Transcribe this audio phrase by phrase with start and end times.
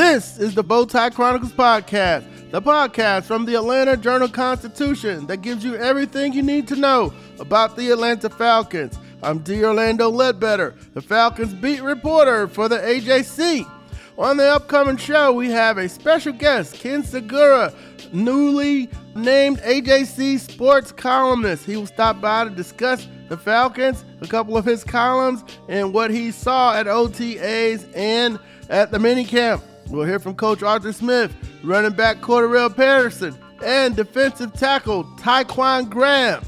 [0.00, 5.62] This is the Bowtie Chronicles podcast, the podcast from the Atlanta Journal Constitution that gives
[5.62, 8.98] you everything you need to know about the Atlanta Falcons.
[9.22, 9.62] I'm D.
[9.62, 13.70] Orlando Ledbetter, the Falcons beat reporter for the AJC.
[14.16, 17.74] On the upcoming show, we have a special guest, Ken Sugiura,
[18.10, 21.66] newly named AJC sports columnist.
[21.66, 26.10] He will stop by to discuss the Falcons, a couple of his columns, and what
[26.10, 28.38] he saw at OTAs and
[28.70, 29.60] at the minicamp.
[29.90, 36.42] We'll hear from Coach Arthur Smith, running back Cordarrelle Patterson, and defensive tackle Ta'Quon Graham.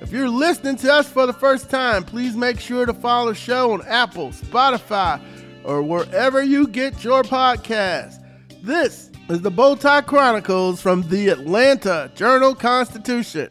[0.00, 3.38] If you're listening to us for the first time, please make sure to follow the
[3.38, 5.22] show on Apple, Spotify,
[5.62, 8.16] or wherever you get your podcast.
[8.60, 13.50] This is the Bowtie Chronicles from the Atlanta Journal Constitution.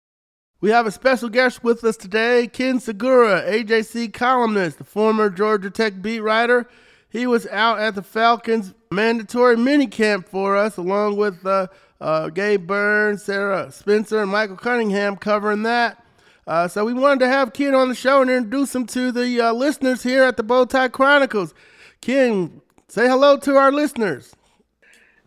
[0.61, 5.71] We have a special guest with us today, Ken Sugiura, AJC columnist, the former Georgia
[5.71, 6.69] Tech beat writer.
[7.09, 11.65] He was out at the Falcons mandatory minicamp for us, along with uh,
[11.99, 16.05] uh, Gabe Burns, Sarah Spencer, and Michael Cunningham covering that.
[16.45, 19.41] Uh, so we wanted to have Ken on the show and introduce him to the
[19.41, 21.55] uh, listeners here at the Bowtie Chronicles.
[22.01, 24.35] Ken, say hello to our listeners.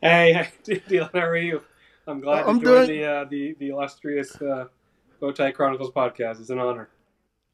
[0.01, 1.61] Hey, Dylan, how are you?
[2.07, 3.01] I'm glad I'm to join doing...
[3.01, 4.67] the, uh, the the illustrious uh,
[5.21, 6.41] Bowtie Chronicles podcast.
[6.41, 6.89] It's an honor.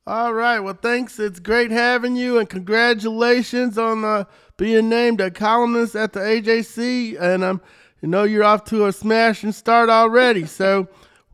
[0.07, 0.61] All right.
[0.61, 1.19] Well, thanks.
[1.19, 4.25] It's great having you, and congratulations on uh,
[4.57, 7.21] being named a columnist at the AJC.
[7.21, 7.61] And um,
[8.01, 10.47] you know you're off to a smashing start already.
[10.47, 10.89] so,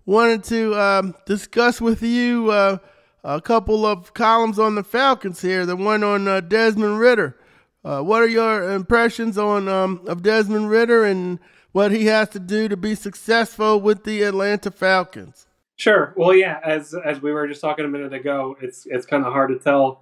[0.05, 2.79] wanted to um, discuss with you uh,
[3.25, 5.65] a couple of columns on the Falcons here.
[5.65, 7.37] The one on uh, Desmond Ridder.
[7.85, 11.39] Uh, what are your impressions on um, of Desmond Ridder and
[11.71, 15.47] what he has to do to be successful with the Atlanta Falcons?
[15.77, 16.15] Sure.
[16.17, 16.59] Well, yeah.
[16.65, 19.59] As as we were just talking a minute ago, it's it's kind of hard to
[19.59, 20.01] tell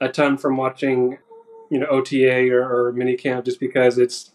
[0.00, 1.18] a ton from watching,
[1.70, 4.32] you know, OTA or, or minicamp just because it's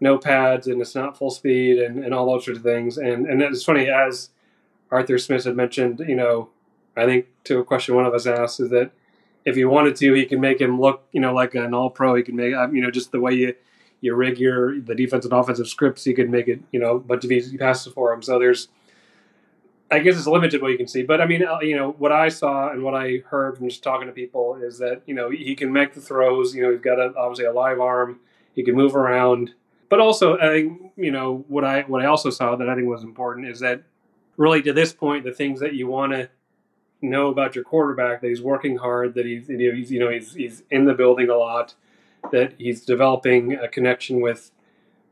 [0.00, 2.98] no pads and it's not full speed and, and all those sorts of things.
[2.98, 4.30] And and it's funny as
[4.90, 6.00] Arthur Smith had mentioned.
[6.06, 6.48] You know,
[6.96, 8.90] I think to a question one of us asked is that
[9.44, 12.16] if he wanted to, he could make him look, you know, like an all pro.
[12.16, 13.54] He could make, uh, you know, just the way you
[14.00, 16.98] you rig your the defense and offensive scripts, he could make it, you know, a
[17.00, 18.22] bunch of easy passes for him.
[18.22, 18.66] So there's
[19.90, 22.10] I guess it's limited what you can see, but I mean, uh, you know, what
[22.10, 25.30] I saw and what I heard from just talking to people is that you know
[25.30, 26.54] he can make the throws.
[26.54, 28.18] You know, he's got a, obviously a live arm.
[28.54, 29.52] He can move around,
[29.88, 32.88] but also I think you know what I what I also saw that I think
[32.88, 33.84] was important is that
[34.36, 36.30] really to this point the things that you want to
[37.00, 40.86] know about your quarterback that he's working hard, that he's you know he's he's in
[40.86, 41.74] the building a lot,
[42.32, 44.50] that he's developing a connection with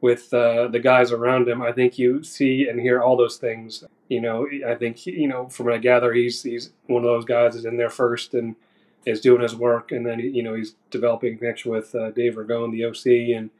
[0.04, 1.62] with uh, the guys around him.
[1.62, 5.48] I think you see and hear all those things you know, I think you know
[5.48, 8.54] from what I gather, he's he's one of those guys that's in there first and
[9.06, 12.70] is doing his work, and then you know he's developing connection with uh, Dave Ragone,
[12.70, 13.50] the OC, and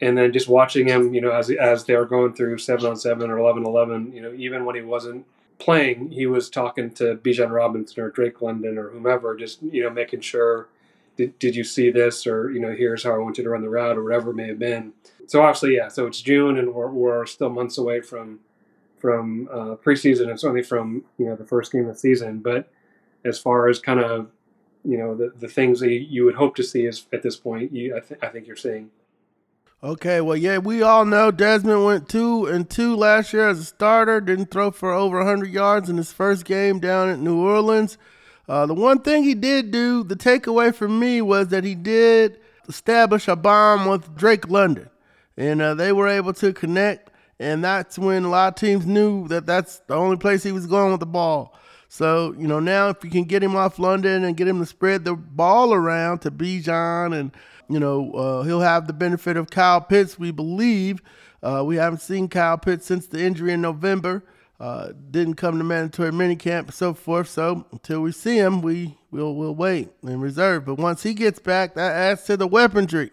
[0.00, 2.96] and then just watching him, you know, as as they were going through seven on
[2.96, 5.26] seven or 11-11, you know, even when he wasn't
[5.58, 9.90] playing, he was talking to Bijan Robinson or Drake London or whomever, just you know,
[9.90, 10.68] making sure
[11.16, 13.62] did, did you see this or you know here's how I want you to run
[13.62, 14.92] the route or whatever it may have been.
[15.26, 15.88] So obviously, yeah.
[15.88, 18.40] So it's June and we're, we're still months away from
[18.98, 22.40] from uh, preseason and certainly from you know the first game of the season.
[22.40, 22.70] But
[23.24, 24.30] as far as kind of
[24.84, 27.72] you know the, the things that you would hope to see is at this point,
[27.72, 28.90] you I, th- I think you're seeing.
[29.82, 33.64] Okay, well, yeah, we all know Desmond went two and two last year as a
[33.64, 34.22] starter.
[34.22, 37.98] Didn't throw for over 100 yards in his first game down at New Orleans.
[38.48, 42.38] Uh, the one thing he did do, the takeaway for me was that he did
[42.68, 44.88] establish a bond with Drake London,
[45.36, 49.28] and uh, they were able to connect and that's when a lot of teams knew
[49.28, 51.54] that that's the only place he was going with the ball.
[51.88, 54.66] So, you know, now if you can get him off London and get him to
[54.66, 57.30] spread the ball around to Bijan and
[57.68, 61.02] you know, uh, he'll have the benefit of Kyle Pitts, we believe.
[61.42, 64.24] Uh, we haven't seen Kyle Pitts since the injury in November.
[64.58, 67.28] Uh, didn't come to mandatory minicamp and so forth.
[67.28, 70.64] So until we see him, we will we'll wait in reserve.
[70.64, 73.10] But once he gets back, that adds to the weaponry.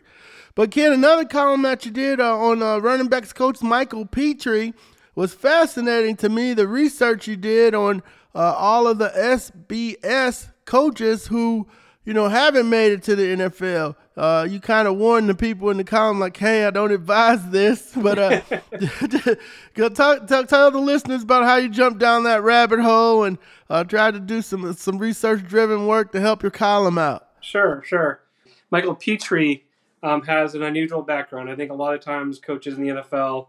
[0.56, 4.72] But Ken, another column that you did uh, on uh, running backs coach Michael Pitre
[5.16, 6.54] was fascinating to me.
[6.54, 8.04] The research you did on
[8.34, 11.68] uh, all of the SBS coaches who
[12.06, 15.70] you know haven't made it to the NFL uh, you kind of warn the people
[15.72, 18.42] in the column like, "Hey, I don't advise this," but uh,
[19.90, 23.38] talk, talk, tell the listeners about how you jumped down that rabbit hole and
[23.70, 27.30] uh, tried to do some some research driven work to help your column out.
[27.42, 28.22] Sure, sure.
[28.70, 29.62] Michael Pitre
[30.04, 31.50] um, has an unusual background.
[31.50, 33.48] I think a lot of times coaches in the NFL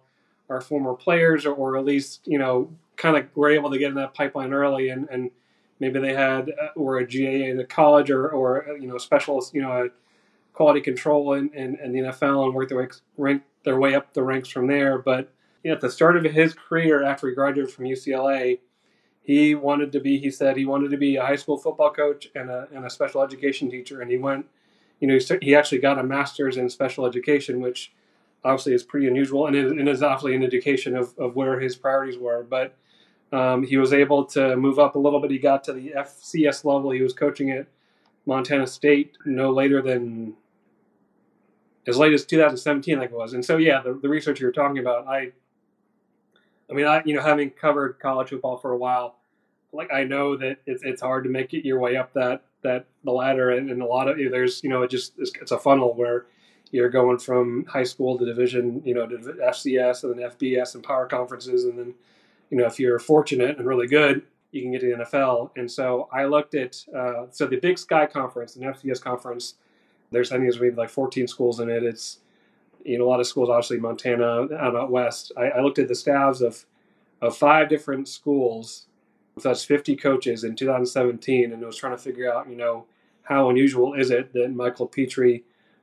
[0.48, 3.90] are former players, or, or at least you know, kind of were able to get
[3.90, 5.30] in that pipeline early, and, and
[5.78, 9.52] maybe they had uh, or a GA in the college, or or you know, specialist,
[9.52, 9.84] you know.
[9.84, 9.88] A,
[10.54, 14.14] quality control in, in, in the NFL and work their way, rank their way up
[14.14, 14.98] the ranks from there.
[14.98, 15.30] But
[15.62, 18.60] you know, at the start of his career, after he graduated from UCLA,
[19.22, 20.18] he wanted to be.
[20.18, 22.90] He said he wanted to be a high school football coach and a, and a
[22.90, 24.00] special education teacher.
[24.00, 24.46] And he went,
[25.00, 27.92] you know, he actually got a master's in special education, which
[28.44, 31.74] obviously is pretty unusual, and is, and is obviously an indication of, of where his
[31.74, 32.42] priorities were.
[32.42, 32.76] But
[33.32, 35.30] um, he was able to move up a little bit.
[35.30, 36.90] He got to the FCS level.
[36.90, 37.66] He was coaching at
[38.26, 40.34] Montana State no later than
[41.86, 43.34] as late as 2017, like it was.
[43.34, 45.32] And so, yeah, the, the research you were talking about, I,
[46.70, 49.16] I mean, I, you know, having covered college football for a while,
[49.72, 52.86] like I know that it's, it's hard to make it your way up that, that
[53.04, 53.50] the ladder.
[53.50, 56.26] And, and a lot of, there's, you know, it just, it's, it's, a funnel where
[56.70, 60.82] you're going from high school to division, you know, to FCS and then FBS and
[60.82, 61.64] power conferences.
[61.64, 61.94] And then,
[62.50, 64.22] you know, if you're fortunate and really good,
[64.52, 65.50] you can get to the NFL.
[65.56, 69.54] And so I looked at, uh, so the Big Sky Conference, an FCS conference,
[70.14, 71.82] there's I think there's maybe like 14 schools in it.
[71.82, 72.18] It's
[72.84, 75.32] you know a lot of schools, obviously Montana out, out west.
[75.36, 76.64] I, I looked at the staffs of
[77.20, 78.86] of five different schools
[79.34, 82.86] with us 50 coaches in 2017, and I was trying to figure out you know
[83.22, 85.40] how unusual is it that Michael Pitre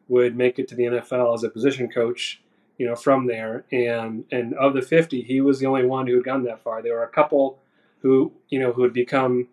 [0.08, 2.42] would make it to the NFL as a position coach
[2.82, 6.16] you know from there and and of the 50 he was the only one who
[6.16, 7.60] had gone that far there were a couple
[8.00, 9.48] who you know who had become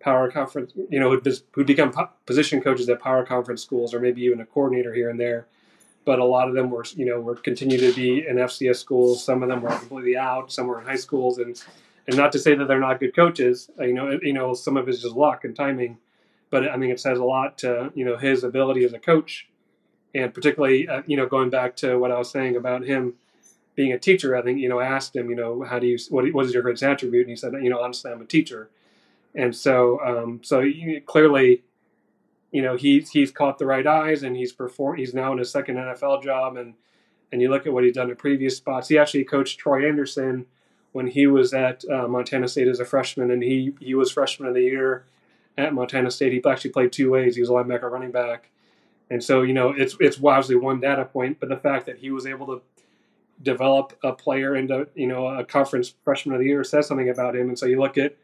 [0.00, 1.92] power conference, you know, who'd, who'd become
[2.26, 5.46] position coaches at power conference schools, or maybe even a coordinator here and there.
[6.04, 9.22] But a lot of them were, you know, were continue to be in FCS schools.
[9.22, 10.50] Some of them were completely out.
[10.50, 11.62] Some were in high schools, and
[12.06, 13.70] and not to say that they're not good coaches.
[13.78, 15.98] Uh, you know, you know, some of it's just luck and timing.
[16.48, 19.48] But I mean, it says a lot to you know his ability as a coach,
[20.14, 23.14] and particularly, uh, you know, going back to what I was saying about him
[23.74, 24.34] being a teacher.
[24.34, 26.54] I think you know, I asked him, you know, how do you what, what is
[26.54, 27.26] your greatest attribute?
[27.26, 28.70] And he said, you know, honestly, I'm a teacher
[29.34, 31.62] and so um, so you, clearly,
[32.50, 34.98] you know he's he's caught the right eyes and he's performed.
[34.98, 36.74] He's now in his second NFL job, and
[37.32, 38.88] and you look at what he's done at previous spots.
[38.88, 40.46] He actually coached Troy Andersen
[40.92, 44.48] when he was at uh, Montana State as a freshman, and he he was freshman
[44.48, 45.04] of the year
[45.56, 46.32] at Montana State.
[46.32, 47.36] He actually played two ways.
[47.36, 48.50] He was a linebacker, running back,
[49.08, 52.10] and so you know it's it's obviously one data point, but the fact that he
[52.10, 52.62] was able to
[53.42, 57.36] develop a player into you know a conference freshman of the year says something about
[57.36, 57.48] him.
[57.48, 58.16] And so you look at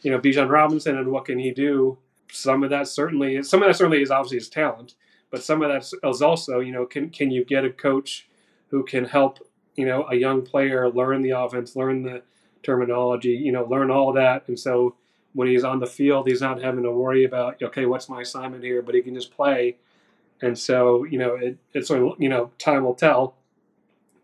[0.00, 1.98] you know, Bijan Robinson and what can he do?
[2.30, 4.94] Some of that certainly, some of that certainly is obviously his talent,
[5.30, 8.28] but some of that is also, you know, can can you get a coach
[8.68, 9.38] who can help,
[9.74, 12.22] you know, a young player learn the offense, learn the
[12.62, 14.96] terminology, you know, learn all that, and so
[15.36, 18.64] when he's on the field, he's not having to worry about, okay, what's my assignment
[18.64, 19.76] here, but he can just play.
[20.40, 23.36] And so, you know, it, it's you know, time will tell,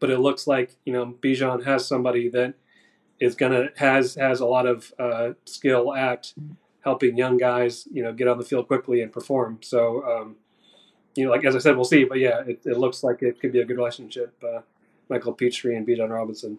[0.01, 2.55] but it looks like, you know, Bijan has somebody that
[3.23, 6.33] is gonna has has a lot of uh, skill at
[6.81, 9.61] helping young guys, you know, get on the field quickly and perform.
[9.63, 10.37] So, um,
[11.15, 12.05] you know, like as I said, we'll see.
[12.05, 14.35] But yeah, it, it looks like it could be a good relationship.
[14.43, 14.63] Uh,
[15.09, 16.59] Michael Pitre and Bijan Robinson.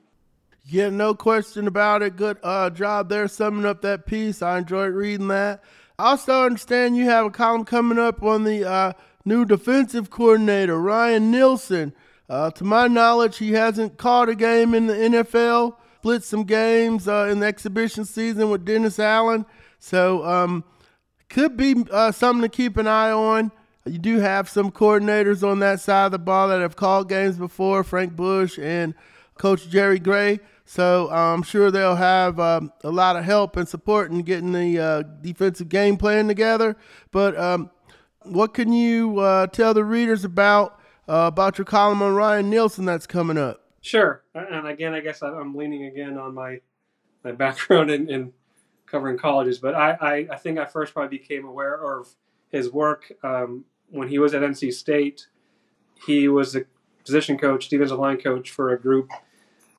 [0.66, 2.16] Yeah, no question about it.
[2.16, 4.42] Good uh, job there summing up that piece.
[4.42, 5.62] I enjoyed reading that.
[6.00, 8.94] I also understand you have a column coming up on the uh,
[9.26, 11.94] new defensive coordinator, Ryan Nielsen.
[12.30, 17.08] Uh, to my knowledge, he hasn't caught a game in the NFL split some games
[17.08, 19.46] uh, in the exhibition season with Dennis Allen.
[19.80, 20.66] So um,
[21.30, 23.54] could be uh, something to keep an eye on.
[23.86, 27.38] You do have some coordinators on that side of the ball that have called games
[27.38, 28.96] before, Frank Bush and
[29.38, 30.42] Coach Jerry Gray.
[30.66, 34.80] So I'm sure they'll have um, a lot of help and support in getting the
[34.80, 36.76] uh, defensive game plan together.
[37.12, 37.72] But um,
[38.24, 42.84] what can you uh, tell the readers about uh, about your column on Ryan Nielsen
[42.84, 43.63] that's coming up?
[43.84, 46.62] Sure, and again, I guess I'm leaning again on my
[47.24, 48.34] my background in, in
[48.86, 52.16] covering colleges, but I, I, I, think I first probably became aware of
[52.50, 55.28] his work um, when he was at NC State.
[56.06, 56.66] he was a
[57.04, 59.10] position coach, defensive line coach for a group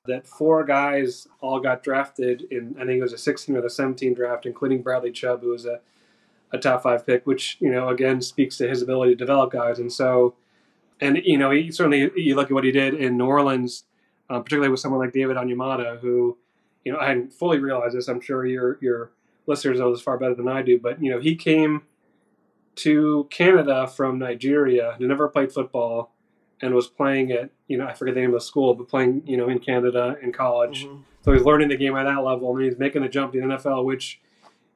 [0.05, 3.69] that four guys all got drafted in, I think it was a 16 or the
[3.69, 5.79] 17 draft, including Bradley Chubb, who was a,
[6.51, 9.79] a top five pick, which, you know, again speaks to his ability to develop guys.
[9.79, 10.35] And so,
[11.01, 13.85] and, you know, he certainly, you look at what he did in New Orleans,
[14.29, 16.37] uh, particularly with someone like David Onyemata, who,
[16.83, 18.07] you know, I hadn't fully realized this.
[18.07, 19.11] I'm sure your, your
[19.47, 21.83] listeners know this far better than I do, but, you know, he came
[22.75, 26.11] to Canada from Nigeria, he never played football
[26.61, 29.23] and was playing at you know I forget the name of the school, but playing
[29.25, 30.85] you know in Canada in college.
[30.85, 31.01] Mm-hmm.
[31.23, 33.45] So he's learning the game at that level, and he's making the jump to the
[33.45, 34.21] NFL, which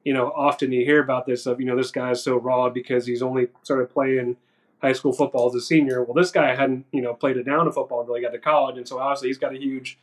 [0.04, 2.70] you know often you hear about this of you know this guy is so raw
[2.70, 4.38] because he's only sort of playing
[4.82, 6.04] high school football as a senior.
[6.04, 8.40] Well, this guy hadn't you know played it down to football until he got to
[8.40, 10.00] college, and so obviously he's got a huge.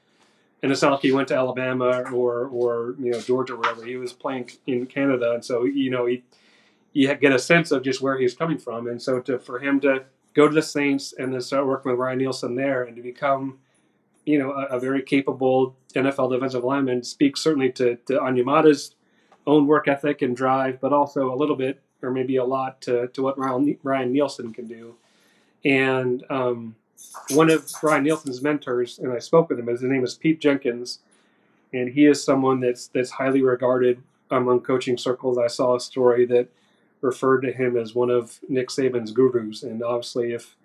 [0.63, 3.85] And it's not like he went to Alabama or or you know Georgia or wherever
[3.85, 6.25] he was playing in Canada, and so you know he
[6.93, 9.81] you get a sense of just where he's coming from, and so to for him
[9.81, 10.05] to
[10.37, 13.59] go to the Saints and then start working with Ryan Nielsen there and to become,
[14.27, 18.95] you know, a, a very capable NFL defensive lineman speaks certainly to, to Onyemata's
[19.47, 23.09] own work ethic and drive, but also a little bit or maybe a lot to,
[23.09, 24.95] to what Ryan, Ryan Nielsen can do.
[25.65, 26.77] And um,
[27.31, 31.01] one of Ryan Nielsen's mentors, and I spoke with him, his name is Pete Jenkins,
[31.73, 35.39] and he is someone that's that's highly regarded among coaching circles.
[35.39, 36.49] I saw a story that
[37.01, 39.63] referred to him as one of Nick Saban's gurus.
[39.63, 40.57] And obviously, if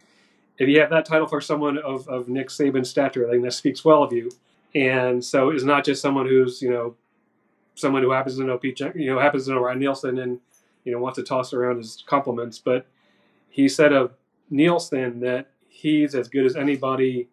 [0.58, 3.54] if you have that title for someone of, of Nick Saban's stature, I think that
[3.54, 4.32] speaks well of you.
[4.76, 6.96] And so it's not just someone who's, you know,
[7.76, 10.40] someone who happens to know Pete, you know, happens to know Ryan Nielsen and,
[10.84, 12.60] you know, wants to toss around his compliments.
[12.60, 12.86] But
[13.50, 14.14] he said of
[14.50, 17.30] Nielsen that he's as good as anybody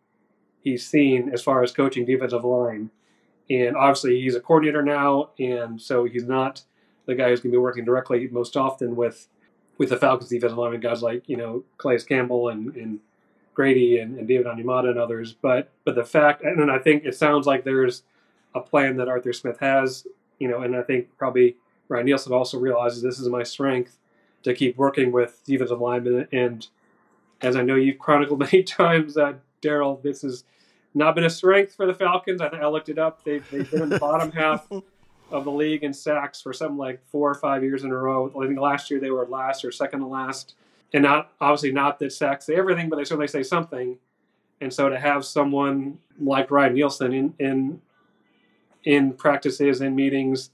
[0.61, 2.91] he's seen as far as coaching defensive line.
[3.51, 6.63] And obviously, he's a coordinator now, and so he's not
[7.07, 9.29] the guy who's going to be working directly most often with
[9.79, 13.01] with the Falcons defensive linemen, guys like you know Calais Campbell and, and
[13.55, 15.33] Grady and, and David Onyemata and others.
[15.33, 18.03] But but the fact, and I think it sounds like there's
[18.55, 20.07] a plan that Arthur Smith has,
[20.39, 21.57] you know, and I think probably
[21.89, 23.99] Ryan Nielsen also realizes this is my strength
[24.43, 26.29] to keep working with defensive linemen.
[26.33, 26.67] And
[27.41, 30.45] as I know you've chronicled many times, uh, Daryl, this has
[30.95, 32.41] not been a strength for the Falcons.
[32.41, 33.25] I, I looked it up.
[33.25, 34.71] They've, they've been in the bottom half
[35.31, 38.33] of the league in sacks for something like four or five years in a row.
[38.41, 40.55] I think last year they were last or second to last,
[40.93, 43.99] and not obviously not that sacks say everything, but they certainly say something.
[44.61, 47.81] And so to have someone like Ryan Nielsen in in
[48.85, 50.51] in practices and meetings,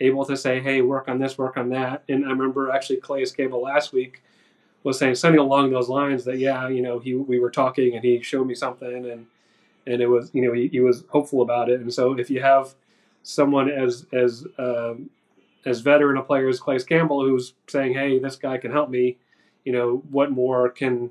[0.00, 3.26] able to say, "Hey, work on this, work on that," and I remember actually Calais
[3.36, 4.22] Campbell last week
[4.82, 8.04] was saying something along those lines that yeah, you know, he we were talking and
[8.04, 9.26] he showed me something and
[9.86, 11.80] and it was you know he, he was hopeful about it.
[11.80, 12.74] And so if you have
[13.22, 15.10] someone as as um,
[15.66, 19.18] as veteran a player as Calais Campbell, who's saying, "Hey, this guy can help me,"
[19.64, 21.10] you know, what more can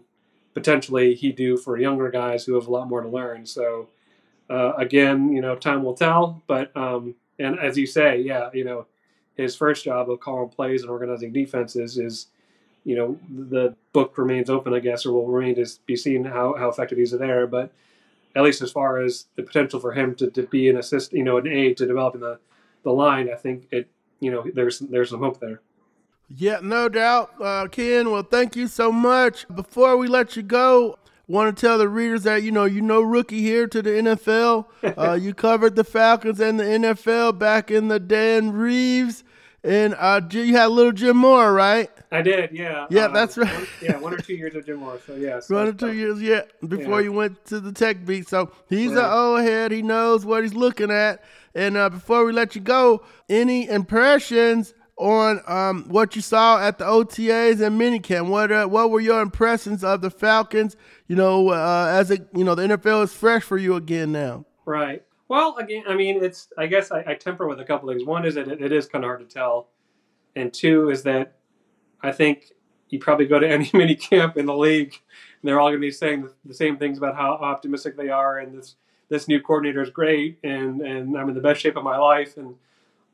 [0.53, 3.45] potentially he do for younger guys who have a lot more to learn?
[3.45, 3.89] So,
[4.49, 6.41] uh, again, you know, time will tell.
[6.47, 8.85] But um, and as you say, yeah, you know,
[9.35, 12.27] his first job of calling plays and organizing defenses is,
[12.83, 16.55] you know, the book remains open, I guess, or will remain to be seen how
[16.57, 17.71] how effective he's there, but
[18.35, 21.23] at least as far as the potential for him to, to be an assist, you
[21.23, 22.39] know, an aid to developing the,
[22.83, 25.61] the line, I think it, you know, there's there's some hope there.
[26.35, 28.11] Yeah, no doubt, uh, Ken.
[28.11, 29.47] Well, thank you so much.
[29.53, 33.01] Before we let you go, want to tell the readers that you know you know
[33.01, 34.65] rookie here to the NFL.
[34.97, 39.23] Uh, you covered the Falcons and the NFL back in the Dan Reeves,
[39.63, 41.89] and uh, you had little Jim Mora, right?
[42.11, 42.87] I did, yeah.
[42.89, 43.53] Yeah, uh, that's right.
[43.53, 44.99] One, yeah, one or two years of Jim Mora.
[45.05, 47.05] So yeah, so one or two years, yeah, before yeah.
[47.05, 48.27] you went to the tech beat.
[48.27, 48.99] So he's yeah.
[48.99, 49.71] an old head.
[49.71, 51.23] He knows what he's looking at.
[51.53, 56.77] And uh, before we let you go, any impressions on um, what you saw at
[56.77, 58.27] the OTAs and minicamp?
[58.27, 60.75] What uh, what were your impressions of the Falcons?
[61.07, 64.45] You know, uh, as it you know the NFL is fresh for you again now.
[64.65, 65.03] Right.
[65.29, 68.03] Well, again, I mean, it's I guess I, I temper with a couple things.
[68.03, 69.69] One is that it, it is kind of hard to tell,
[70.35, 71.37] and two is that
[72.01, 72.51] I think
[72.89, 74.93] you probably go to any mini camp in the league,
[75.41, 78.39] and they're all going to be saying the same things about how optimistic they are,
[78.39, 78.75] and this
[79.09, 82.35] this new coordinator is great, and and I'm in the best shape of my life,
[82.35, 82.55] and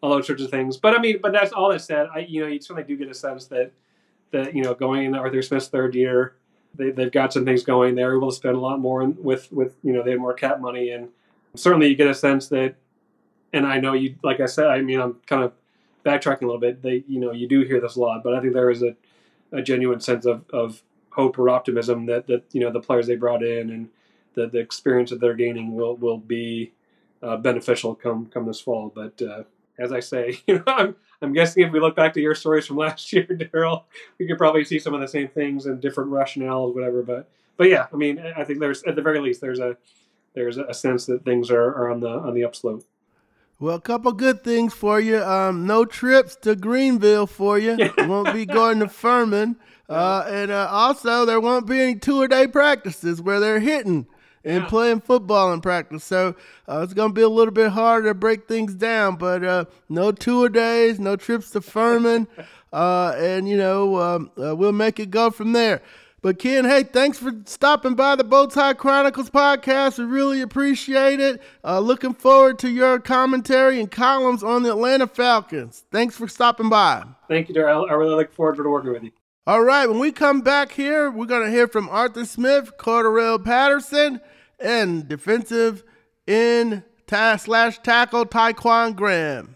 [0.05, 0.77] all those sorts of things.
[0.77, 2.07] But I mean, but that's all that said.
[2.13, 3.71] I you know you certainly do get a sense that
[4.31, 6.35] that you know going into Arthur Smith's third year,
[6.73, 7.95] they they've got some things going.
[7.95, 10.59] They're able to spend a lot more with with you know they have more cap
[10.59, 11.09] money, and
[11.55, 12.75] certainly you get a sense that.
[13.53, 15.53] And I know you, like I said, I mean, I'm kind of
[16.05, 18.39] backtracking a little bit, they you know you do hear this a lot, but I
[18.39, 18.95] think there is a,
[19.51, 23.15] a genuine sense of, of hope or optimism that that you know the players they
[23.15, 23.89] brought in and
[24.35, 26.71] the, the experience that they're gaining will will be
[27.23, 28.91] uh, beneficial come come this fall.
[28.93, 29.43] But uh,
[29.79, 32.65] as I say, you know, I'm I'm guessing if we look back to your stories
[32.65, 33.83] from last year, Daryl,
[34.19, 37.03] we could probably see some of the same things and different rationales, whatever.
[37.03, 39.77] But but yeah, I mean, I think there's at the very least there's a
[40.33, 42.83] there's a sense that things are, are on the on the upslope.
[43.57, 45.23] Well, a couple good things for you.
[45.23, 47.77] Um, no trips to Greenville for you.
[47.99, 49.55] won't be going to Furman.
[49.87, 54.07] Uh, and uh, also, there won't be any two a day practices where they're hitting
[54.45, 54.69] and yeah.
[54.69, 56.03] playing football in practice.
[56.03, 56.35] So
[56.69, 59.17] uh, it's going to be a little bit harder to break things down.
[59.17, 62.27] But uh, no tour days, no trips to Furman.
[62.73, 65.81] Uh, and, you know, um, uh, we'll make it go from there.
[66.21, 69.97] But Ken, hey, thanks for stopping by the Bowtie Chronicles podcast.
[69.97, 71.41] We really appreciate it.
[71.63, 75.85] Uh, looking forward to your commentary and columns on the Atlanta Falcons.
[75.89, 77.05] Thanks for stopping by.
[77.29, 77.87] Thank you, Darrell.
[77.89, 79.11] I really look forward to working with you.
[79.47, 83.45] All right, when we come back here, we're going to hear from Arthur Smith, Cordarrelle
[83.45, 84.19] Patterson,
[84.59, 85.83] and defensive
[86.27, 89.55] end slash tackle Ta'Quon Graham.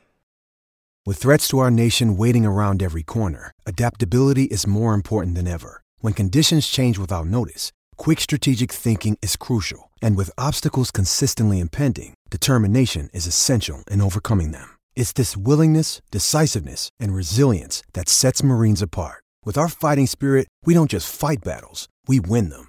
[1.05, 5.81] With threats to our nation waiting around every corner, adaptability is more important than ever.
[5.99, 12.13] When conditions change without notice, quick strategic thinking is crucial, and with obstacles consistently impending,
[12.29, 14.77] determination is essential in overcoming them.
[14.95, 19.23] It's this willingness, decisiveness, and resilience that sets Marines apart.
[19.45, 22.68] With our fighting spirit, we don't just fight battles, we win them.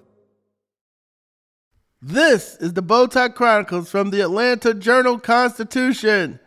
[2.03, 6.39] This is the Bowtie Chronicles from the Atlanta Journal Constitution.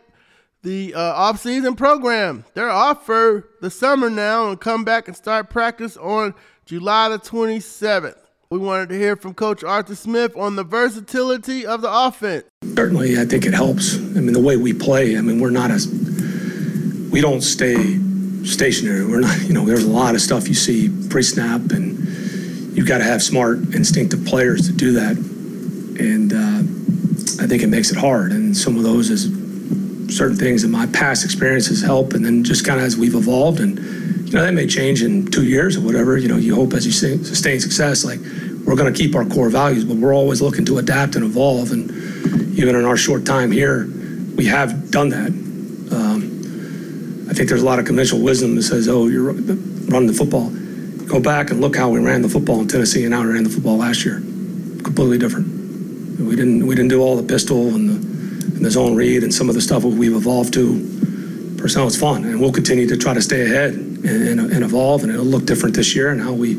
[0.62, 2.44] the uh, off-season program.
[2.54, 7.18] They're off for the summer now and come back and start practice on July the
[7.18, 8.16] 27th.
[8.50, 12.44] We wanted to hear from Coach Arthur Smith on the versatility of the offense.
[12.62, 13.96] Certainly, I think it helps.
[13.96, 15.88] I mean, the way we play, I mean, we're not as,
[17.10, 17.98] we don't stay
[18.44, 19.06] stationary.
[19.06, 21.98] We're not, you know, there's a lot of stuff you see pre snap, and
[22.76, 25.16] you've got to have smart, instinctive players to do that.
[25.98, 28.32] And uh, I think it makes it hard.
[28.32, 29.41] And some of those is
[30.12, 33.60] certain things in my past experiences help, and then just kind of as we've evolved,
[33.60, 33.78] and
[34.28, 36.16] you know that may change in two years or whatever.
[36.16, 38.20] You know, you hope as you sustain success, like
[38.64, 41.72] we're going to keep our core values, but we're always looking to adapt and evolve.
[41.72, 41.90] And
[42.56, 43.86] even in our short time here,
[44.36, 45.28] we have done that.
[45.92, 50.14] Um, I think there's a lot of conventional wisdom that says, "Oh, you're running the
[50.14, 50.50] football."
[51.06, 53.44] Go back and look how we ran the football in Tennessee and how we ran
[53.44, 54.20] the football last year.
[54.82, 55.46] Completely different.
[56.20, 58.11] We didn't we didn't do all the pistol and the
[58.42, 61.56] and the zone read and some of the stuff we've evolved to.
[61.58, 65.04] Personnel is fun, and we'll continue to try to stay ahead and, and, and evolve,
[65.04, 66.54] and it'll look different this year and how we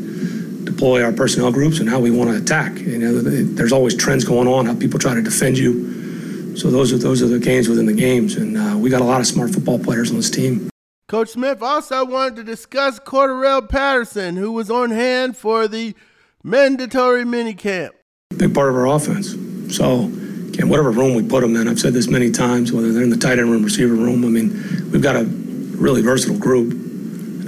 [0.64, 2.78] deploy our personnel groups and how we want to attack.
[2.78, 6.56] You know, there's always trends going on, how people try to defend you.
[6.56, 9.04] So those are those are the games within the games, and uh, we got a
[9.04, 10.70] lot of smart football players on this team.
[11.08, 15.94] Coach Smith also wanted to discuss Cordarrelle Patterson, who was on hand for the
[16.42, 17.90] mandatory minicamp.
[18.36, 19.34] Big part of our offense.
[19.76, 20.10] So
[20.58, 23.10] and whatever room we put them in, I've said this many times, whether they're in
[23.10, 26.72] the tight end room, receiver room, I mean, we've got a really versatile group.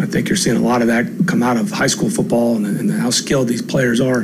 [0.01, 2.67] I think you're seeing a lot of that come out of high school football and,
[2.67, 4.23] and how skilled these players are.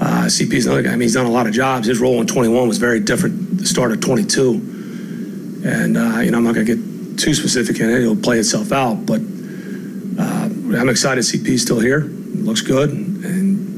[0.00, 0.90] Uh, CP's another guy.
[0.90, 1.88] I mean, he's done a lot of jobs.
[1.88, 5.62] His role in 21 was very different the start of 22.
[5.64, 8.02] And, uh, you know, I'm not going to get too specific in it.
[8.02, 9.04] It'll play itself out.
[9.04, 12.00] But uh, I'm excited CP's still here.
[12.00, 12.90] looks good.
[12.90, 13.77] And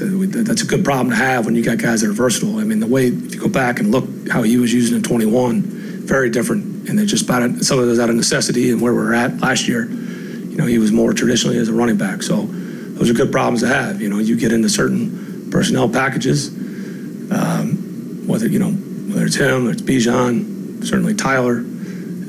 [0.00, 2.58] Uh, that's a good problem to have when you got guys that are versatile.
[2.58, 5.02] I mean, the way if you go back and look how he was using in
[5.02, 5.62] 21,
[6.06, 9.00] very different, and it's just about some of those out of necessity and where we
[9.00, 9.86] are at last year.
[9.86, 13.62] You know, he was more traditionally as a running back, so those are good problems
[13.62, 14.02] to have.
[14.02, 16.50] You know, you get into certain personnel packages
[17.32, 21.58] um, whether you know whether it's him, or it's Bijan, certainly Tyler.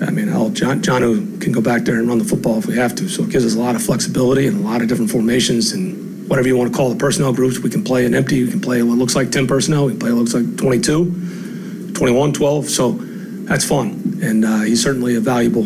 [0.02, 2.96] I mean, hell, Jonnu can go back there and run the football if we have
[2.96, 3.08] to.
[3.08, 6.03] So it gives us a lot of flexibility and a lot of different formations and
[6.28, 7.60] whatever you want to call the personnel groups.
[7.60, 8.44] We can play an empty.
[8.44, 9.86] We can play what looks like 10 personnel.
[9.86, 12.70] We can play what looks like 22, 21, 12.
[12.70, 14.20] So that's fun.
[14.22, 15.66] And uh, he's certainly a valuable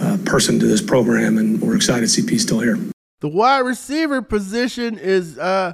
[0.00, 2.78] uh, person to this program, and we're excited to CP still here.
[3.20, 5.72] The wide receiver position is uh,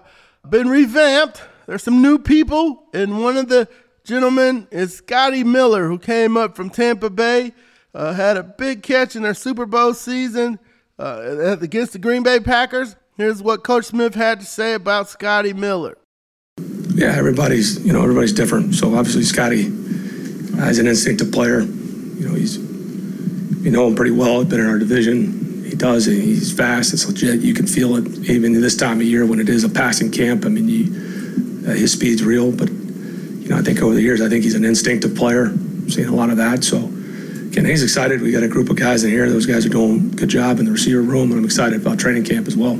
[0.49, 1.43] been revamped.
[1.67, 3.69] There's some new people, and one of the
[4.05, 7.53] gentlemen is Scotty Miller, who came up from Tampa Bay,
[7.95, 10.59] uh, had a big catch in their Super Bowl season
[10.99, 12.97] uh, against the Green Bay Packers.
[13.17, 15.99] Here's what Coach Smith had to say about Scotty Miller.
[16.95, 18.75] Yeah, everybody's you know everybody's different.
[18.75, 21.61] So obviously Scotty is an instinctive player.
[21.61, 24.41] You know he's you know him pretty well.
[24.41, 25.65] He's been in our division.
[25.65, 26.07] He does.
[26.07, 26.95] He's fast.
[26.95, 27.41] It's legit.
[27.41, 30.45] You can feel it even this time of year when it is a passing camp.
[30.45, 32.51] I mean, you, uh, his speed's real.
[32.51, 35.47] But you know, I think over the years, I think he's an instinctive player.
[35.47, 36.65] I've Seen a lot of that.
[36.65, 38.23] So again, he's excited.
[38.23, 39.29] We got a group of guys in here.
[39.29, 41.99] Those guys are doing a good job in the receiver room, and I'm excited about
[41.99, 42.79] training camp as well.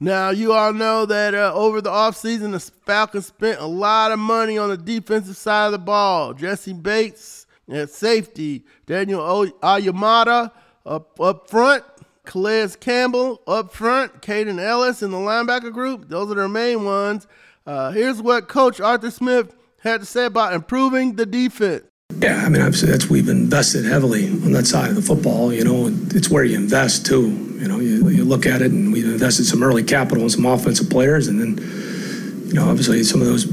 [0.00, 4.20] Now, you all know that uh, over the offseason, the Falcons spent a lot of
[4.20, 6.34] money on the defensive side of the ball.
[6.34, 10.52] Jessie Bates at safety, Daniel Onyemata
[10.86, 11.84] up, up front,
[12.24, 16.08] Calais Campbell up front, Kaden Elliss in the linebacker group.
[16.08, 17.26] Those are their main ones.
[17.66, 21.84] Uh, here's what Coach Arthur Smith had to say about improving the defense.
[22.20, 25.52] Yeah, I mean, obviously that's we've invested heavily on that side of the football.
[25.52, 27.30] You know, it's where you invest too.
[27.60, 30.44] You know, you, you look at it, and we've invested some early capital in some
[30.44, 33.46] offensive players, and then, you know, obviously some of those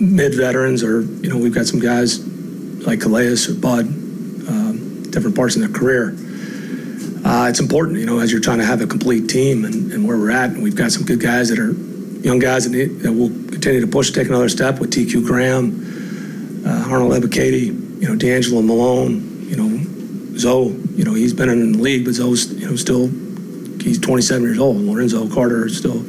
[0.00, 2.26] mid veterans, or you know, we've got some guys
[2.86, 6.16] like Calais or Bud, um, different parts in their career.
[7.22, 10.08] Uh, it's important, you know, as you're trying to have a complete team and, and
[10.08, 10.50] where we're at.
[10.50, 11.72] And we've got some good guys that are
[12.22, 16.64] young guys that, need, that will continue to push, take another step with TQ Graham,
[16.66, 21.72] uh, Arnold Ebiketie, you know, DeAngelo Malone, you know, Zoe, you know, he's been in
[21.72, 23.08] the league, but Zoe's, you know, still,
[23.80, 24.76] he's 27 years old.
[24.78, 26.02] Lorenzo Carter is still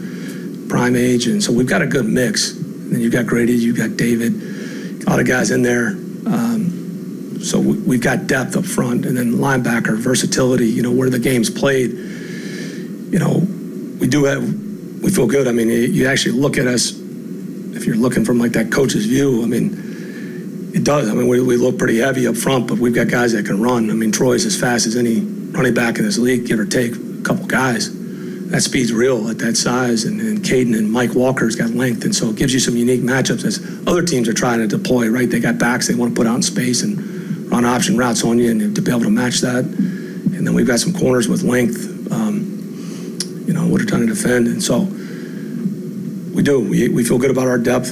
[0.69, 1.27] prime age.
[1.27, 2.58] And so we've got a good mix.
[2.58, 5.89] And then you've got Grady, you've got David, a lot of guys in there.
[6.25, 10.67] Um, so we, have got depth up front, and then linebacker versatility.
[10.67, 11.91] You know where the game's played.
[11.91, 13.39] You know
[13.99, 14.43] we do have.
[15.01, 15.47] We feel good.
[15.47, 16.91] I mean, you actually look at us.
[16.91, 19.71] If you're looking from like that coach's view, I mean,
[20.73, 21.10] it does.
[21.10, 23.62] I mean, we, we look pretty heavy up front, but we've got guys that can
[23.62, 23.89] run.
[23.89, 26.93] I mean, Troy's as fast as any running back in this league, give or take
[26.93, 27.89] a couple guys
[28.51, 30.03] that speed's real at that size.
[30.03, 33.01] And, and Kaden and Mike Walker's got length, and so it gives you some unique
[33.01, 35.10] matchups as other teams are trying to deploy.
[35.10, 38.23] Right, they got backs they want to put out in space and run option routes
[38.23, 39.63] on you, and to be able to match that.
[39.63, 42.12] And then we've got some corners with length.
[42.12, 44.81] Um, you know, what are trying to defend, and so
[46.36, 46.60] we do.
[46.60, 47.91] We we feel good about our depth.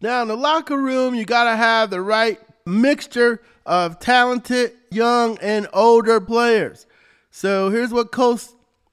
[0.00, 5.38] Now in the locker room, you got to have the right mixture of talented, young,
[5.38, 6.86] and older players.
[7.30, 8.44] So here's what Coach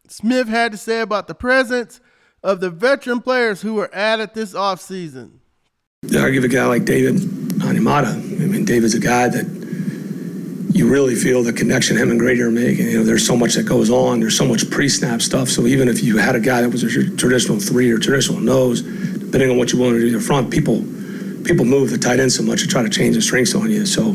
[0.07, 2.01] Smith had to say about the presence
[2.43, 5.31] of the veteran players who were added this offseason.
[6.03, 8.13] Yeah, I give a guy like David Onyemata.
[8.13, 9.45] I mean, David's a guy that
[10.73, 12.87] you really feel the connection him and Grady are making.
[12.87, 14.19] You know, there's so much that goes on.
[14.19, 15.49] There's so much pre-snap stuff.
[15.49, 18.83] So even if you had a guy that was a traditional three or traditional nose,
[18.83, 20.85] depending on what you want to do in the front, people
[21.47, 23.85] people move the tight end so much to try to change the strengths on you.
[23.85, 24.11] So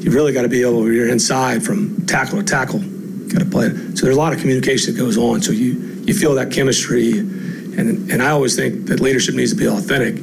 [0.00, 2.80] you really got to be able, you're inside from tackle to tackle,
[3.28, 3.68] got to play.
[3.68, 5.42] So there's a lot of communication that goes on.
[5.42, 9.58] So you you feel that chemistry, and and I always think that leadership needs to
[9.58, 10.16] be authentic.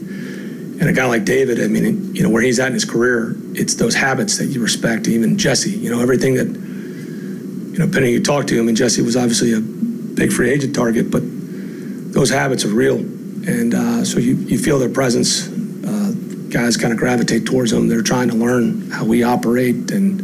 [0.79, 3.35] And a guy like David, I mean, you know, where he's at in his career,
[3.53, 5.07] it's those habits that you respect.
[5.07, 9.01] Even Jesse, you know, everything that, you know, Penny, you talk to him, and Jesse
[9.01, 11.23] was obviously a big free agent target, but
[12.13, 15.56] those habits are real, and uh, so you you feel their presence.
[16.49, 17.87] Guys kind of gravitate towards them.
[17.87, 20.19] They're trying to learn how we operate and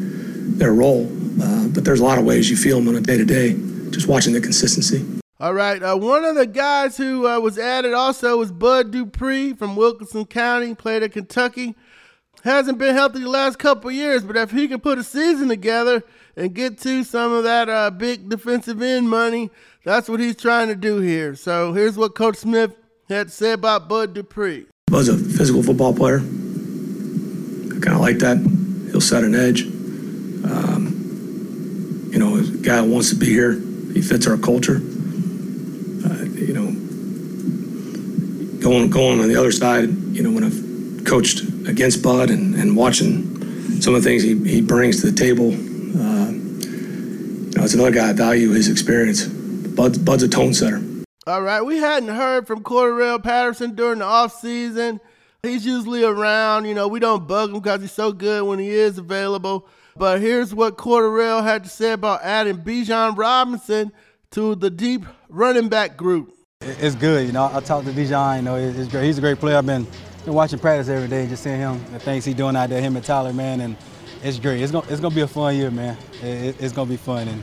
[0.59, 1.05] their role.
[1.41, 3.53] Uh, but there's a lot of ways you feel them on a day to day,
[3.89, 5.05] just watching the consistency.
[5.39, 5.81] All right.
[5.81, 10.25] Uh, one of the guys who uh, was added also was Bud Dupree from Wilkinson
[10.25, 11.75] County, played at Kentucky.
[12.43, 16.03] Hasn't been healthy the last couple years, but if he can put a season together
[16.35, 19.49] and get to some of that uh, big defensive end money,
[19.83, 21.35] that's what he's trying to do here.
[21.35, 22.75] So here's what Coach Smith
[23.09, 24.67] had to say about Bud Dupree.
[24.93, 26.19] Bud's a physical football player.
[26.19, 28.37] I kind of like that.
[28.91, 29.63] He'll set an edge.
[29.63, 30.89] Um,
[32.11, 33.53] you know, a guy wants to be here.
[33.53, 34.75] He fits our culture.
[34.75, 36.71] Uh, you know,
[38.61, 42.77] going going on the other side, you know, when I've coached against Bud and, and
[42.77, 47.73] watching some of the things he, he brings to the table, uh, you know, it's
[47.73, 49.25] another guy I value his experience.
[49.25, 50.83] Bud, Bud's a tone setter.
[51.25, 54.99] All right, we hadn't heard from Cordarrelle Patterson during the offseason.
[55.41, 56.65] He's usually around.
[56.65, 59.65] You know, we don't bug him because he's so good when he is available.
[59.95, 63.93] But here's what Cordarrelle had to say about adding Bijan Robinson
[64.31, 66.35] to the deep running back group.
[66.59, 67.25] It's good.
[67.25, 68.37] You know, I talked to Bijan.
[68.37, 69.05] You know, it's great.
[69.05, 69.55] He's a great player.
[69.55, 69.87] I've been,
[70.25, 72.97] been watching practice every day, just seeing him, the things he's doing out there, him
[72.97, 73.61] and Tyler, man.
[73.61, 73.77] And
[74.23, 74.61] it's great.
[74.61, 75.97] It's gonna, it's gonna be a fun year, man.
[76.21, 77.29] It, it's gonna be fun.
[77.29, 77.41] And,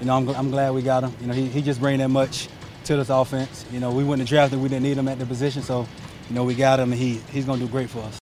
[0.00, 1.14] you know, I'm, I'm glad we got him.
[1.18, 2.50] You know, he, he just bring that much
[2.84, 3.64] to this offense.
[3.72, 5.62] You know, we wouldn't have drafted, we didn't need him at the position.
[5.62, 5.86] So,
[6.28, 8.18] you know, we got him, and he, he's going to do great for us.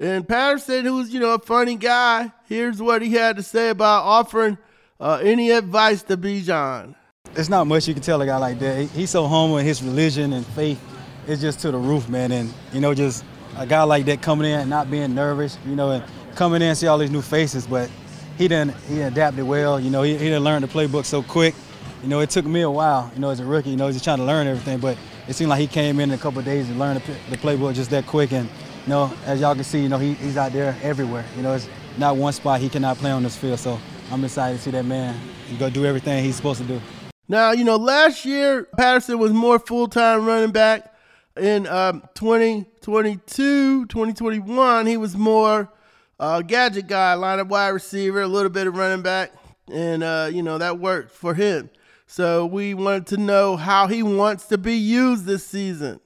[0.00, 4.02] And Patterson, who's, you know, a funny guy, here's what he had to say about
[4.02, 4.58] offering
[4.98, 6.94] uh, any advice to Bijan.
[7.36, 8.88] It's not much you can tell a guy like that.
[8.90, 10.80] He's so humble in his religion and faith.
[11.26, 12.32] It's just to the roof, man.
[12.32, 13.24] And, you know, just
[13.56, 16.68] a guy like that coming in and not being nervous, you know, and coming in
[16.68, 17.66] and see all these new faces.
[17.66, 17.88] But
[18.36, 19.78] he didn't, he adapted well.
[19.78, 21.54] You know, he, he didn't learn the playbook so quick.
[22.02, 23.94] You know, it took me a while, you know, as a rookie, you know, he's
[23.94, 24.80] just trying to learn everything.
[24.80, 27.74] But it seemed like he came in, in a couple days and learned the, playbook
[27.74, 28.32] just that quick.
[28.32, 31.24] And, you know, as y'all can see, you know, he, he's out there everywhere.
[31.36, 33.60] You know, it's not one spot he cannot play on this field.
[33.60, 33.78] So
[34.10, 35.16] I'm excited to see that man.
[35.58, 36.80] To do everything he's supposed to do.
[37.28, 40.92] Now, you know, last year, Patterson was more full time running back.
[41.36, 45.72] In um, 2022, 2021, he was more
[46.18, 49.32] uh, gadget guy, line of wide receiver, a little bit of running back.
[49.72, 51.70] And, uh, you know, that worked for him.
[52.12, 55.98] So we wanted to know how he wants to be used this season.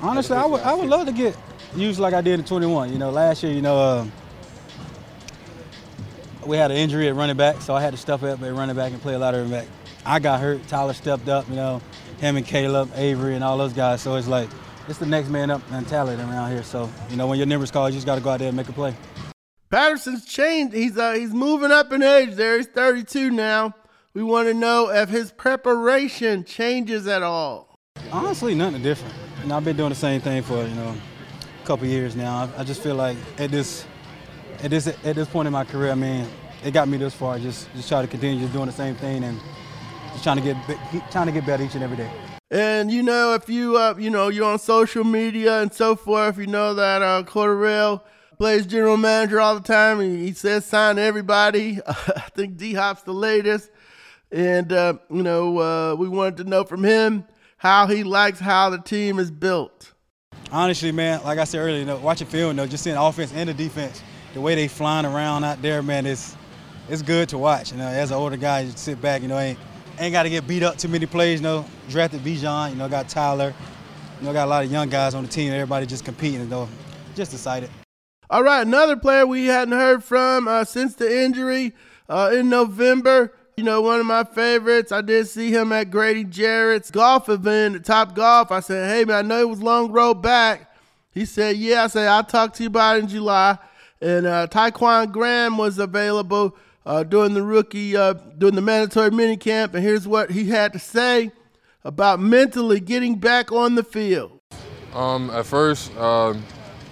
[0.00, 1.36] Honestly, I would, I would love to get
[1.76, 2.90] used like I did in 21.
[2.90, 4.06] You know, last year, you know, uh,
[6.46, 8.74] we had an injury at running back, so I had to step up at running
[8.74, 9.68] back and play a lot of running back.
[10.06, 10.66] I got hurt.
[10.66, 11.82] Tyler stepped up, you know,
[12.20, 14.00] him and Caleb, Avery, and all those guys.
[14.00, 14.48] So it's like,
[14.88, 16.62] it's the next man up mentality around here.
[16.62, 18.56] So, you know, when your number's called, you just got to go out there and
[18.56, 18.94] make a play.
[19.68, 20.74] Patterson's changed.
[20.74, 22.56] He's uh, he's moving up in age there.
[22.56, 23.74] He's 32 now.
[24.12, 27.76] We want to know if his preparation changes at all.
[28.10, 29.14] Honestly, nothing different.
[29.40, 30.96] You know, I've been doing the same thing for you know
[31.62, 32.50] a couple years now.
[32.56, 33.86] I, I just feel like at this
[34.64, 36.26] at this at this point in my career, I mean,
[36.64, 37.38] it got me this far.
[37.38, 39.38] Just just try to continue just doing the same thing and
[40.10, 40.56] just trying to get
[41.12, 42.10] trying to get better each and every day.
[42.50, 46.36] And you know, if you uh, you know you're on social media and so forth,
[46.36, 48.02] you know that uh, Cordarrelle
[48.38, 50.00] plays general manager all the time.
[50.00, 51.78] He, he says sign everybody.
[51.86, 53.70] I think D Hop's the latest.
[54.32, 57.24] And, uh, you know, uh, we wanted to know from him
[57.56, 59.92] how he likes how the team is built.
[60.52, 63.32] Honestly, man, like I said earlier, you know, watching film, you know, just seeing offense
[63.34, 64.02] and the defense,
[64.34, 66.36] the way they flying around out there, man, it's
[66.88, 67.70] it's good to watch.
[67.70, 69.58] You know, as an older guy, you sit back, you know, ain't
[69.98, 71.40] ain't got to get beat up too many plays.
[71.40, 73.54] You know, drafted Bijan, you know, got Tyler,
[74.20, 75.52] you know, got a lot of young guys on the team.
[75.52, 76.68] Everybody just competing, though.
[77.14, 77.70] Just excited.
[78.28, 81.74] All right, another player we hadn't heard from uh, since the injury
[82.08, 83.32] uh, in November.
[83.60, 84.90] You know, one of my favorites.
[84.90, 88.50] I did see him at Grady Jarrett's golf event at Top Golf.
[88.50, 90.74] I said, "Hey man, I know it was long road back."
[91.12, 93.58] He said, "Yeah." I said, "I'll talk to you about it in July."
[94.00, 99.74] And uh, Ta'Quon Graham was available uh, during the rookie, uh, during the mandatory minicamp,
[99.74, 101.30] and here's what he had to say
[101.84, 104.40] about mentally getting back on the field.
[104.94, 106.42] Um, at first, um,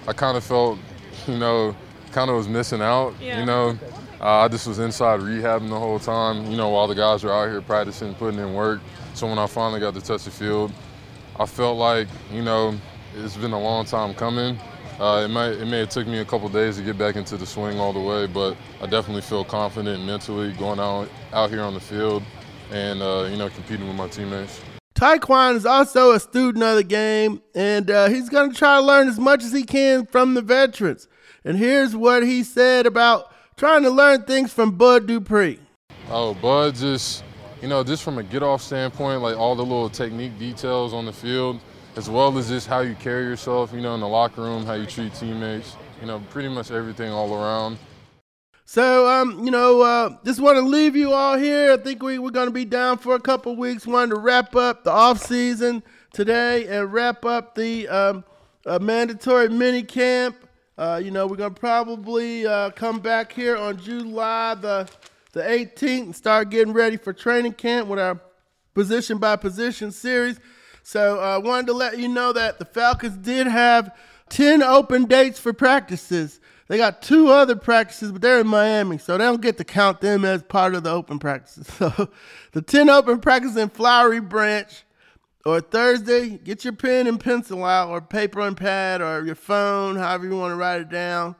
[0.07, 0.79] I kind of felt,
[1.27, 1.75] you know,
[2.13, 3.15] kind of was missing out.
[3.23, 3.41] Yeah.
[3.41, 3.79] You know,
[4.21, 7.33] uh, I just was inside rehabbing the whole time, you know, while the guys were
[7.33, 8.81] out here practicing, putting in work.
[9.15, 10.73] So when I finally got to touch the field,
[11.39, 12.75] I felt like, you know,
[13.17, 14.59] it's been a long time coming.
[14.99, 17.37] Uh, it, might, it may have took me a couple days to get back into
[17.37, 21.63] the swing all the way, but I definitely feel confident mentally going out, out here
[21.63, 22.25] on the field
[22.73, 24.61] and, uh, you know, competing with my teammates.
[24.95, 28.85] Ta'Quon is also a student of the game, and uh, he's going to try to
[28.85, 31.07] learn as much as he can from the veterans.
[31.45, 35.59] And here's what he said about trying to learn things from Bud Dupree.
[36.09, 37.25] Oh, Bud just,
[37.61, 41.05] you know, just from a get off standpoint, like all the little technique details on
[41.05, 41.61] the field,
[41.97, 44.75] as well as just how you carry yourself, you know, in the locker room, how
[44.75, 47.77] you treat teammates, you know, pretty much everything all around.
[48.65, 51.73] So, um, you know, uh, just want to leave you all here.
[51.73, 53.87] I think we, we're going to be down for a couple weeks.
[53.87, 58.25] Wanted to wrap up the off season today and wrap up the um,
[58.67, 60.48] uh, mandatory mini camp.
[60.79, 64.89] Uh, you know, we're gonna probably uh, come back here on July the
[65.33, 68.21] the 18th and start getting ready for training camp with our
[68.75, 70.39] position by position series.
[70.85, 73.93] So I uh, wanted to let you know that the Falcons did have
[74.29, 76.39] 10 open dates for practices.
[76.69, 80.01] They got two other practices, but they're in Miami, so they don't get to count
[80.01, 81.67] them as part of the open practices.
[81.79, 82.09] So
[82.53, 84.85] the 10 open practices in Flowery Branch
[85.49, 89.97] or Thursday, get your pen and pencil out, or paper and pad, or your phone,
[89.97, 91.35] however you want to write it down.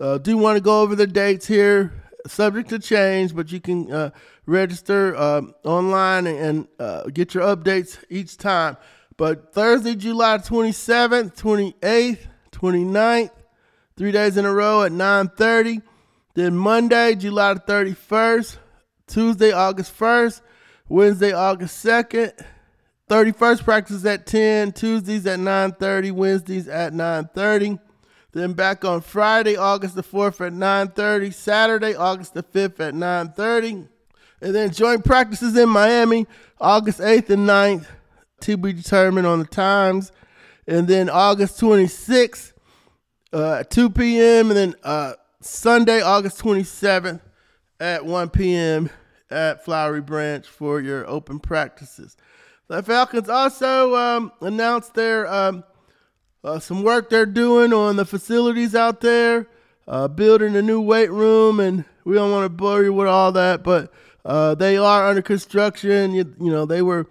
[0.00, 1.92] Uh, do want to go over the dates here,
[2.26, 4.10] subject to change, but you can uh,
[4.46, 8.78] register uh, online and uh, get your updates each time.
[9.18, 12.18] But Thursday, July 27th, 28th,
[12.52, 13.30] 29th,
[13.98, 15.82] three days in a row at 9.30.
[16.32, 18.56] Then Monday, July 31st,
[19.06, 20.40] Tuesday, August 1st,
[20.88, 22.32] Wednesday, August 2nd,
[23.10, 27.80] 31st practice at 10, Tuesdays at 9.30, Wednesdays at 9.30.
[28.30, 33.88] Then back on Friday, August the 4th at 9.30, Saturday, August the 5th at 9.30.
[34.40, 36.28] And then joint practices in Miami,
[36.60, 37.86] August 8th and 9th,
[38.42, 40.12] to be determined on the times.
[40.68, 42.52] And then August 26th
[43.32, 44.50] uh, at 2 p.m.
[44.50, 47.20] And then uh, Sunday, August 27th
[47.80, 48.88] at 1 p.m.
[49.32, 52.16] at Flowery Branch for your open practices.
[52.70, 55.64] The Falcons also um, announced their um,
[56.44, 59.48] uh, some work they're doing on the facilities out there,
[59.88, 63.32] uh, building a new weight room, and we don't want to bore you with all
[63.32, 63.92] that, but
[64.24, 66.14] uh, they are under construction.
[66.14, 67.08] You, you know, they were,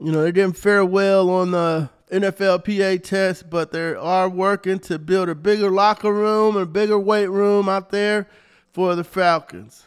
[0.00, 4.98] you know, they didn't fare well on the NFLPA test, but they are working to
[4.98, 8.28] build a bigger locker room and a bigger weight room out there
[8.72, 9.84] for the Falcons.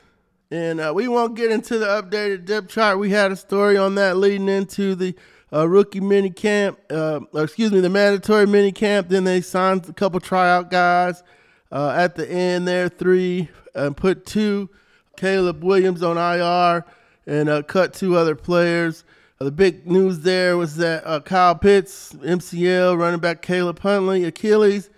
[0.51, 2.99] And uh, we won't get into the updated depth chart.
[2.99, 5.15] We had a story on that leading into the
[5.51, 9.09] uh, rookie mini camp, uh, excuse me, the mandatory mini camp.
[9.09, 11.23] Then they signed a couple tryout guys
[11.71, 14.69] uh, at the end there, three, and put two,
[15.17, 16.85] Caleb Williams on IR,
[17.25, 19.03] and uh, cut two other players.
[19.39, 24.89] Uh, the big news there was that Kyle Pitts, MCL, running back Caleb Huntley, Achilles,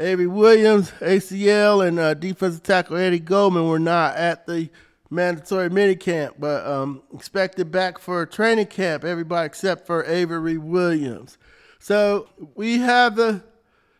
[0.00, 4.70] Avery Williams, ACL, and uh, defensive tackle Eddie Goldman were not at the
[5.10, 11.36] mandatory minicamp, but um, expected back for training camp, everybody except for Avery Williams.
[11.78, 13.42] So we have the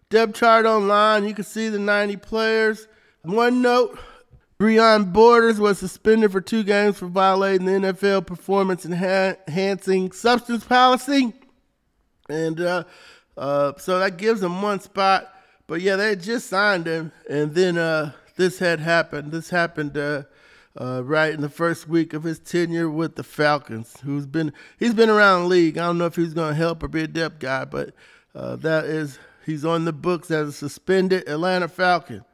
[0.09, 1.27] depth chart online.
[1.27, 2.89] You can see the 90 players.
[3.23, 3.99] One note
[4.59, 11.33] Breon Borders was suspended for two games for violating the NFL performance enhancing substance policy.
[12.29, 12.85] And uh,
[13.37, 15.35] uh, so that gives him one spot.
[15.71, 17.13] But yeah, they just signed him.
[17.29, 19.31] And then uh, this had happened.
[19.31, 20.25] This happened uh,
[20.77, 24.95] uh, right in the first week of his tenure with the Falcons, who's been he's
[24.95, 25.79] been around the league.
[25.79, 27.95] I don't know if he's going to help or be a depth guy, but
[28.35, 32.25] uh, that is he's on the books as a suspended Atlanta Falcon.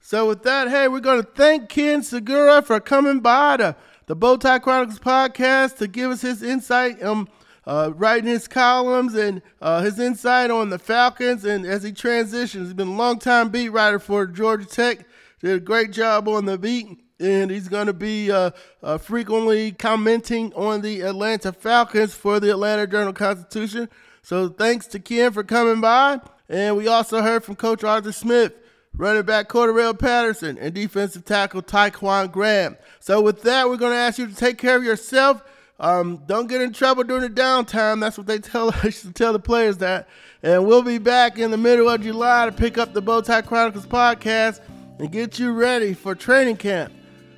[0.00, 4.16] So with that, hey, we're going to thank Ken Sugiura for coming by to the
[4.16, 7.28] Bowtie Chronicles podcast to give us his insight um
[7.66, 12.68] uh, writing his columns and uh, his insight on the Falcons and as he transitions.
[12.68, 15.06] He's been a long time beat writer for Georgia Tech.
[15.40, 18.50] Did a great job on the beat and he's going to be uh,
[18.82, 23.88] uh, frequently commenting on the Atlanta Falcons for the Atlanta Journal Constitution.
[24.22, 26.20] So thanks to Ken for coming by.
[26.48, 28.52] And we also heard from Coach Arthur Smith
[28.96, 32.76] running back Cordarrelle Patterson, and defensive tackle Ta'Quon Graham.
[33.00, 35.42] So with that, we're going to ask you to take care of yourself.
[35.80, 38.00] Um, don't get in trouble during the downtime.
[38.00, 40.08] That's what they tell us to tell the players that.
[40.42, 43.86] And we'll be back in the middle of July to pick up the Bowtie Chronicles
[43.86, 44.60] podcast
[44.98, 46.92] and get you ready for training camp.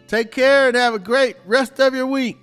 [0.06, 2.38] Take care and have a great rest of your week.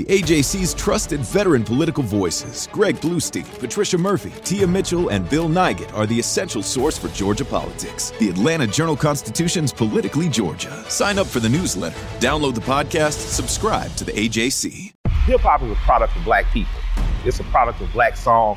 [0.00, 5.92] The AJC's trusted veteran political voices, Greg Bluestein, Patricia Murphy, Tia Mitchell, and Bill Nigut,
[5.92, 8.10] are the essential source for Georgia politics.
[8.18, 10.70] The Atlanta Journal Constitution's Politically Georgia.
[10.88, 14.90] Sign up for the newsletter, download the podcast, subscribe to the AJC.
[15.26, 16.80] Hip hop is a product of black people,
[17.26, 18.56] it's a product of black song